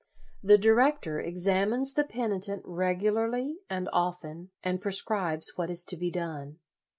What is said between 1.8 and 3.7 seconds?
the penitent regu larly